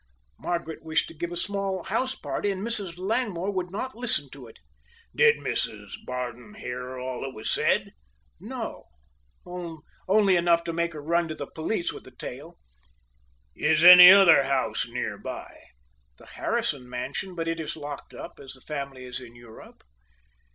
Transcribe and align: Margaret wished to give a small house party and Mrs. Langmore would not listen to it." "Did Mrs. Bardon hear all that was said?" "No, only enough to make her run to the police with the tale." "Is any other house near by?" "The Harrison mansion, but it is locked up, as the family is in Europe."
Margaret 0.39 0.81
wished 0.83 1.07
to 1.09 1.13
give 1.13 1.31
a 1.31 1.35
small 1.35 1.83
house 1.83 2.15
party 2.15 2.49
and 2.49 2.63
Mrs. 2.65 2.97
Langmore 2.97 3.51
would 3.51 3.69
not 3.69 3.93
listen 3.95 4.31
to 4.31 4.47
it." 4.47 4.57
"Did 5.15 5.35
Mrs. 5.35 5.91
Bardon 6.07 6.55
hear 6.55 6.97
all 6.97 7.21
that 7.21 7.35
was 7.35 7.51
said?" 7.51 7.91
"No, 8.39 8.85
only 9.45 10.35
enough 10.35 10.63
to 10.63 10.73
make 10.73 10.93
her 10.93 11.03
run 11.03 11.27
to 11.27 11.35
the 11.35 11.45
police 11.45 11.93
with 11.93 12.03
the 12.05 12.09
tale." 12.09 12.57
"Is 13.55 13.83
any 13.83 14.09
other 14.09 14.41
house 14.45 14.87
near 14.87 15.19
by?" 15.19 15.65
"The 16.17 16.25
Harrison 16.25 16.89
mansion, 16.89 17.35
but 17.35 17.47
it 17.47 17.59
is 17.59 17.77
locked 17.77 18.15
up, 18.15 18.39
as 18.39 18.53
the 18.53 18.61
family 18.61 19.03
is 19.03 19.19
in 19.21 19.35
Europe." 19.35 19.83